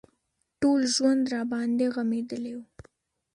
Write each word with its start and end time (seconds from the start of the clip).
ټول 0.59 0.81
ژوند 0.95 1.23
راباندې 1.33 1.87
غمېدلى 1.95 2.53
و. 2.57 2.61